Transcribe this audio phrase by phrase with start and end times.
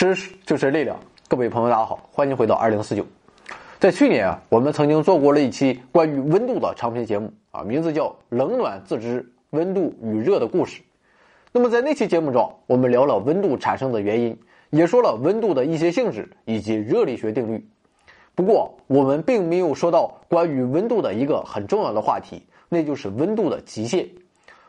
[0.00, 0.98] 知识就是力量，
[1.28, 3.04] 各位朋友，大家好，欢迎回到二零四九。
[3.78, 10.80] 在去年啊，我们曾经做过了一期关于温度的长篇节目啊，名字叫《冷暖自知：温度与热的故事》。
[11.52, 14.34] 那么在那期节目中，我们聊了温度产生的原因，
[14.70, 17.62] 也说了温度的一些性质以及热力学定律。
[18.34, 24.08] 不过，我们并没有说到关于温度的一个很重要的话题，那就是温度的极限。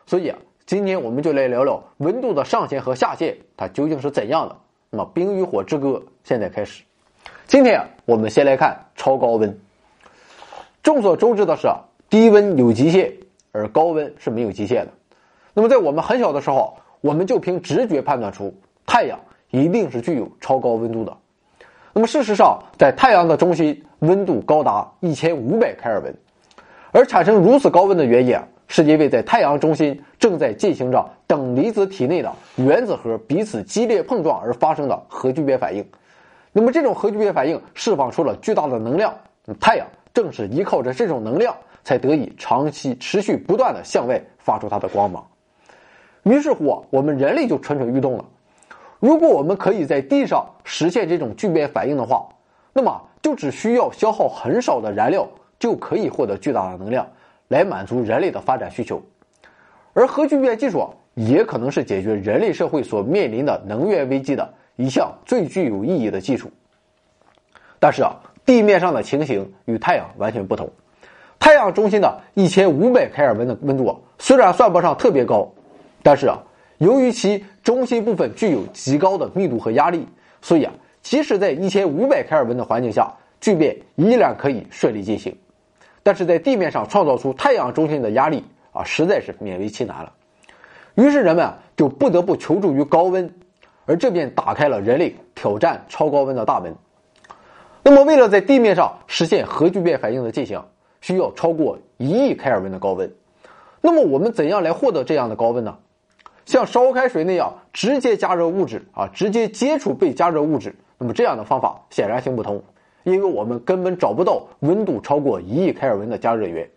[0.04, 4.54] 所以啊，今天我们就来聊聊温度的上限和下限，它究竟是怎样的。
[4.94, 5.88] 那么，《冰与火之歌》
[6.22, 6.84] 现在开始。
[7.46, 9.58] 今天啊，我们先来看超高温。
[10.82, 13.10] 众所周知的是啊，低温有极限，
[13.52, 14.92] 而高温是没有极限的。
[15.54, 21.16] 那么，在我们很小的时候，我们就凭直觉判断出太阳一定是具有超高温度的。
[21.94, 26.14] 那么，事实上，在太阳的中心，温度高达一千五百开尔文，
[26.92, 28.46] 而产生如此高温的原因啊。
[28.74, 35.86] 是因为在太阳中心正在进行着等离子体内的原子核彼此激烈碰撞而发生的核聚变反应。
[36.52, 39.14] 那么，这种核聚变反应释放出了巨大的能量。
[39.60, 45.22] 太阳正是依靠着这种能量，才得以长期持续不断的向外发出它的光芒。
[46.22, 48.24] 于是乎，我们人类就蠢蠢欲动了。
[49.00, 52.26] 如果我们可以在地上实现这种聚变反应的话，
[52.72, 57.06] 那么就只需要消耗很少的燃料，就可以获得巨大的能量。
[57.52, 59.02] 来满足人类的发展需求，
[59.92, 66.50] 而核聚变技术也可能是解决人类社会所面临的能源危机的一项最具有意义的技术。
[67.78, 68.16] 但是啊，
[68.46, 70.70] 地面上的情形与太阳完全不同。
[71.38, 75.52] 太阳中心的一千五百开尔文的温度啊，虽然算不上特别高，
[76.02, 76.38] 但是啊，
[76.78, 80.08] 由于其中心部分具有极高的密度和压力，
[80.40, 80.72] 所以啊，
[81.02, 85.36] 即使在一千五百开尔文的环境下，聚变依然可以顺利进行。
[86.02, 90.12] 但是在地面上创造出太阳中心的压力啊，实在是勉为其难了。
[90.94, 93.34] 于是人们就不得不求助于高温，
[93.86, 96.74] 而这便打开了人类挑战超高温的大门。
[97.82, 100.62] 那么，为了在地面上实现核聚变反应的进行，
[101.00, 103.12] 需要超过一亿开尔文的高温。
[103.80, 105.78] 那么，我们怎样来获得这样的高温呢？
[106.44, 112.62] 像烧开水那样直接加热物质啊，直接接触被加热物质，那么这样的方法显然行不通。
[113.04, 116.68] 因为我们根本找不到温度超过一亿开尔文的加热源。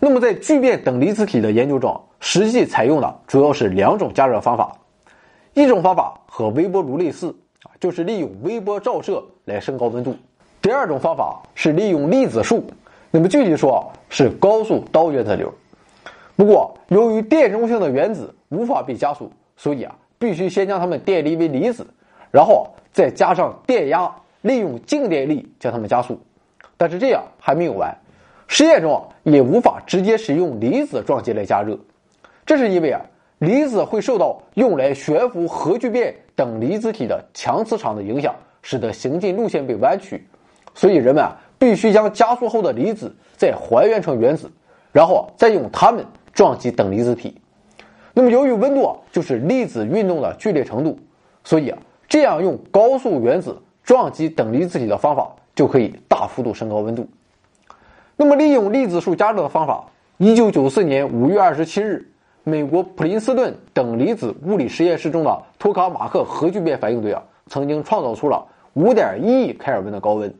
[0.00, 4.76] 那么，在聚变等离子体的研究中，实际采用的主要是两种加热方法。
[5.54, 7.34] 一种方法和微波炉类似
[7.64, 10.14] 啊，就是利用微波照射来升高温度。
[10.62, 12.64] 第二种方法是利用粒子束，
[13.10, 15.52] 那么具体说是高速刀原子流。
[16.36, 21.84] 不过，由于电中性的原子无法被加速，所以啊，必须先将它们电离为离子，
[22.30, 24.14] 然后再加上电压。
[24.42, 26.20] 利用静电力将它们加速，
[26.76, 27.96] 但是这样还没有完，
[28.46, 31.76] 实验中也无法直接使用离子撞击来加热，
[32.46, 33.00] 这是因为啊，
[33.38, 40.26] 离子会受到用来悬浮核聚变等离子体的强磁场的影响，使得行进路线被弯曲，
[40.74, 44.50] 所以人们啊必须将加速后的离子再还原成原子，
[44.92, 47.36] 然后再用它们撞击等离子体。
[48.14, 50.98] 那么由于温度啊就是粒子运动的剧烈程度，
[51.44, 51.78] 所以啊
[52.08, 53.60] 这样用高速原子。
[53.88, 57.08] 撞击等离子体的方法就可以大幅度升高温度。
[58.16, 59.86] 那么，利用粒子束加热的方法，
[60.18, 62.06] 一九九四年五月二十七日，
[62.44, 70.34] 美国普林斯顿等离子物理实验室中的托卡马克核聚变反应堆啊，曾经创造出了五点一亿开尔文的高温。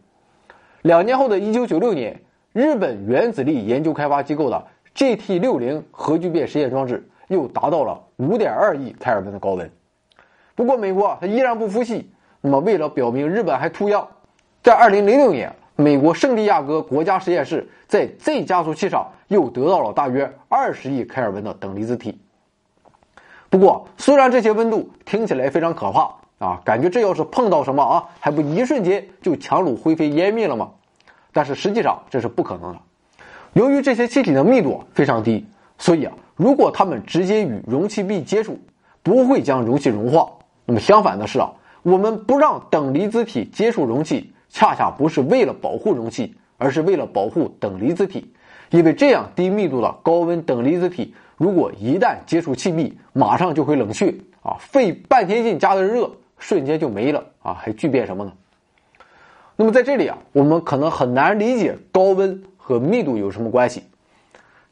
[0.83, 2.21] 两年后的一九九六年，
[2.53, 4.63] 日本原子力研究开发机构的
[4.95, 9.71] GT 六零核聚变实验装置又达到了五点二亿开尔文的高温。
[10.55, 12.11] 不过，美国它依然不服气。
[12.41, 14.07] 那么，为了表明日本还图样，
[14.63, 22.17] 在二零零六年，美国圣地亚哥国家实验室在 Z 加速器上又得到了大约二十亿开尔文的等离子体。
[23.51, 30.71] 不过，虽然这些温度听起来非常可怕啊，感觉这要是碰到什么啊，还不一瞬间就强弩灰飞烟灭了吗？
[31.33, 32.79] 但是实际上这是不可能的。
[33.55, 35.45] 由于这些气体的密度非常低，
[35.77, 38.59] 所以啊，如果它们直接与容器壁接触，
[39.03, 40.31] 不会将容器融化。
[40.65, 41.51] 那么相反的是啊。
[41.89, 48.31] 我们不让等离子体接触容器，恰恰不是为了保护容器，而是为了保护等离子体。
[48.69, 58.33] 因为这样低密度的高温等离子体，如果一旦接触气壁，马上就会冷却啊，费半天劲加的热，瞬间就没了啊，还聚变什么呢？
[59.57, 63.85] 那么在这里啊，我们可能很难理解高温和密度有什么关系。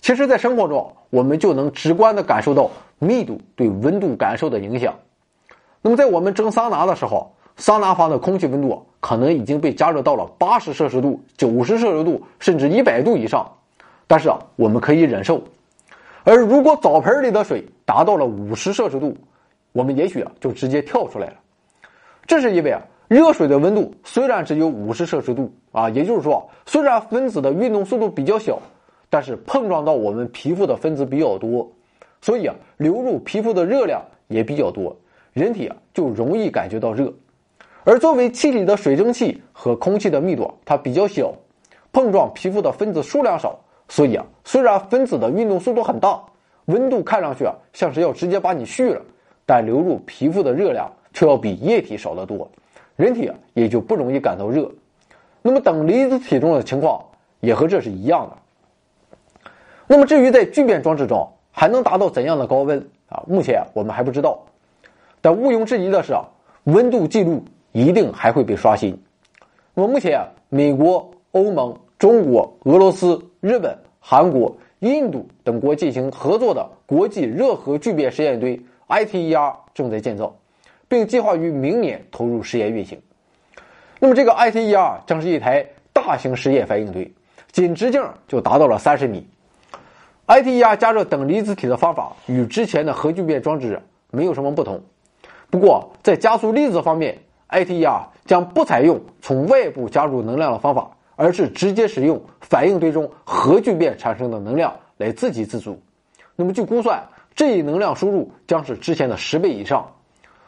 [0.03, 4.95] 其实，在生活中，我们就能直观的感受到密度对温度感受的影响。
[5.87, 13.49] 那么，在我们蒸桑拿的时候，桑拿房的空气温度可能已经被加热到了八十摄氏度、九十摄氏度，甚至一百度以上。
[14.09, 15.41] 但是啊，我们可以忍受。
[16.25, 19.17] 而如果澡盆里的水达到了五十摄氏度，
[19.71, 21.35] 我们也许啊就直接跳出来了。
[22.27, 28.59] 这是因为啊，热水的温度虽然只有五十摄氏度啊，也就是说，虽然分子的运动速度比较小，
[29.09, 31.71] 但是碰撞到我们皮肤的分子比较多，
[32.21, 34.97] 所以啊，流入皮肤的热量也比较多，
[35.37, 37.13] 人体啊就容易感觉到热。
[37.85, 41.33] 而作为气体的水蒸气和空气的密度啊它比较小，
[41.93, 46.19] 碰撞皮肤的分子数量少，所以啊，虽然分子的运动速度很大，
[46.65, 49.03] 温度看上去啊像是要直接把你蓄了，
[49.45, 50.91] 但流入皮肤的热量。
[51.13, 52.47] 却要比液体少得多，
[52.95, 54.71] 人体啊也就不容易感到热。
[55.41, 57.03] 那么等离子体中的情况
[57.41, 59.51] 也和这是一样的。
[59.87, 62.79] 那么至于在聚变装置中还能达到怎样的高温
[63.09, 63.25] 啊？
[63.27, 64.39] 目前我们还不知道。
[65.21, 66.25] 但毋庸置疑的是啊，
[66.65, 68.97] 温度记录一定还会被刷新。
[69.75, 80.35] 那么目前啊，美国、欧盟、中国、俄罗斯、日本、韩国、印度等国进行合作的国际热核聚变实验堆 ITER 正在建造。
[80.89, 82.97] 并计划于明年投入实验运行。
[83.99, 87.13] 那么，这个 ITER 将是一台大型实验反应堆，
[87.51, 89.27] 仅直径就达到了三十米。
[90.29, 93.83] ITER 加热等离子体的方法与之前的核聚变装置
[94.13, 94.81] 没有什么不同。
[95.51, 105.81] 不过，在加速粒子方面，ITER 将不采用从外部加入能量的方法，而是直接使用反应堆中核聚变产生的能量来自给自足。
[106.35, 107.03] 那么，据估算，
[107.35, 109.93] 这一能量输入将是之前的十倍以上。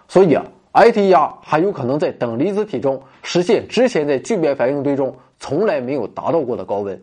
[0.08, 7.00] 所以啊，ITER 还有可能在等离子体中实现之前在聚变反应堆中从来没有达到过的高温。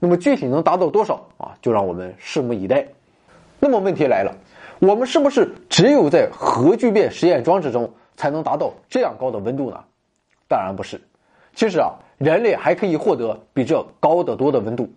[0.00, 1.54] 那么具体能达到多少啊？
[1.62, 2.86] 就让我们拭目以待。
[3.60, 4.36] 那么问题来了，
[4.80, 9.80] 我们是不是只有在核聚变实验装置中才能达到这样高的温度呢？
[10.48, 11.00] 当然不是。
[11.54, 14.88] 其实啊，人类还可以获得比这高得多的温度，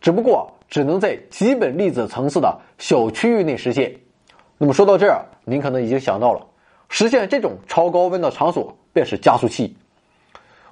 [0.00, 3.94] 只不过只能在基本粒子层次的小区域内实现。
[4.58, 6.46] 那么说到这儿，您可能已经想到了。
[6.88, 9.76] 实现这种超高温的场所便是加速器。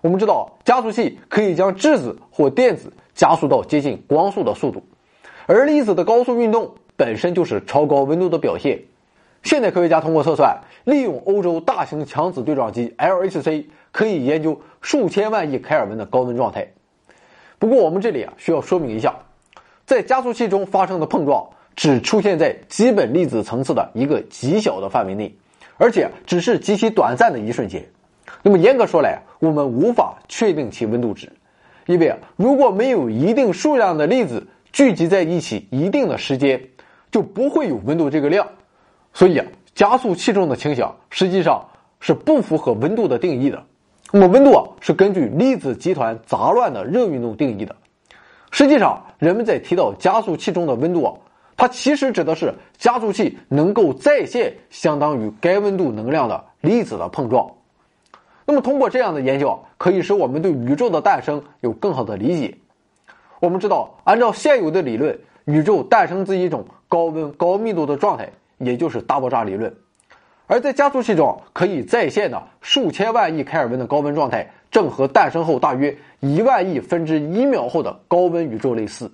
[0.00, 4.82] 我们知道，加速器可以将质子或电子加速到接近光速的速度，
[5.46, 8.80] 而粒子的高速运动本身就是超高温度的表现。
[9.44, 16.66] 现代科学家通过测算，利用欧洲大型强子对撞机 LHC，可以研究数千万亿开尔文的高温状态。
[17.60, 19.16] 不过，我们这里啊需要说明一下，
[19.86, 25.32] 在加速器中发生的碰撞只出现在基本粒子层次的一个极小的范围内。
[25.76, 27.88] 而且只是极其短暂的一瞬间，
[28.42, 31.30] 那么严格说来，我们无法确定其温度值，
[31.86, 36.60] 因为啊，如果没有一定数量的粒子聚集在一起一定的时间，
[37.10, 38.46] 就不会有温度这个量。
[39.12, 41.66] 所以啊，加速器中的倾向实际上
[42.00, 43.62] 是不符合温度的定义的。
[44.12, 47.74] 那么温度啊，是根据粒子集团杂乱的热运动定义的。
[48.50, 51.12] 实际上，人们在提到加速器中的温度啊。
[51.60, 57.50] 它其实指的是加速器能够再现相当于该温度能量的粒子的碰撞。
[58.46, 62.56] 那么，通过这样的研究，可以使我们对宇宙的诞生有更好的理解。
[63.40, 69.74] 我们知道，按照现有的理论，宇宙诞生自一种高温高密度的状态，也就是大爆炸理论。
[70.46, 79.12] 而在加速器中可以再现的数千万亿开尔文的高温状态，正和诞生后大约一万亿分之一秒后的高温宇宙类似。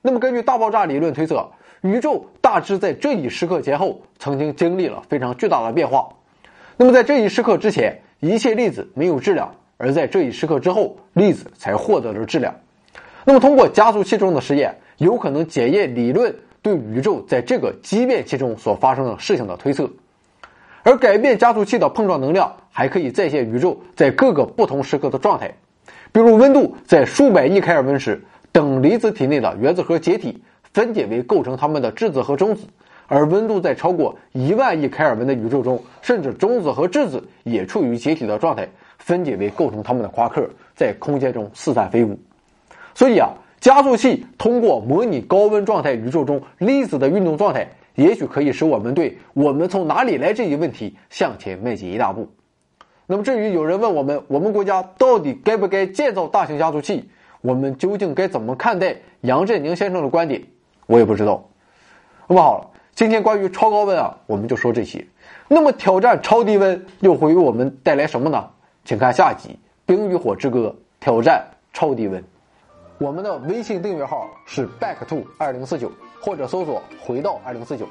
[0.00, 6.10] 那么，根据大爆炸理论推测，宇宙大致在这一时刻前后曾经经历了非常巨大的变化。
[6.76, 12.54] 那么，在这一时刻之前，一切粒子没有质量；而在这一时刻之后，粒子才获得了质量。
[13.24, 19.90] 那么，通过加速器中的实验，有可能检验理论对宇宙在这个畸变期中所发生的事情的推测。
[20.82, 25.54] 而改变加速器的碰撞能量，还可以再现宇宙在各个不同时刻的状态，
[26.10, 28.20] 比如温度在数百亿开尔文时。
[28.50, 30.40] 等离子体内的原子核解体，
[30.72, 32.62] 分解为构成它们的质子和中子；
[33.08, 38.68] 而温度在超过一万亿开尔文的宇宙中，甚至中子和质子也处于解体的状态，
[38.98, 42.16] 分解为构成它们的夸克，在空间中四散飞舞。
[42.94, 43.30] 所以啊，
[43.64, 52.28] 加速器通过模拟高温状态宇宙中粒子的运动状态，也许可以使我们对我们从哪里来这一问题向前迈进一大步。
[53.06, 57.08] 那么，至于有人问我们，我们国家到底该不该建造大型加速器？
[57.40, 60.42] 我们究竟该怎么看待杨振宁先生的观点？
[60.86, 61.48] 我也不知道。
[62.26, 65.06] 那么好了，今天关于超高温啊，我们就说这些。
[65.48, 68.50] 那么挑战超低温又会为我们带来什么呢？
[68.84, 69.48] 请看下集
[69.86, 72.22] 《冰与火之歌》挑战超低温。
[72.98, 77.88] 我们的微信订阅号是 back to 二零四九，或者搜索回到二零四九。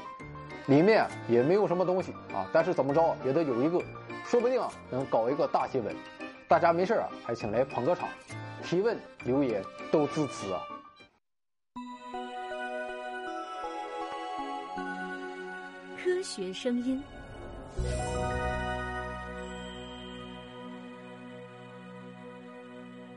[0.67, 3.81] 里面也没有什么东西啊，但是怎么着也得有一个，
[4.25, 5.93] 说不定啊能搞一个大新闻。
[6.47, 8.07] 大家没事啊，还请来捧个场。
[8.63, 10.61] 提问、留言都支持啊！
[16.01, 17.03] 科学声音。